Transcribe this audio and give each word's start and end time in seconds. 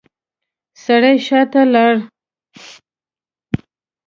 سړی 0.83 1.15
شاته 1.27 1.61
لاړ. 1.73 1.95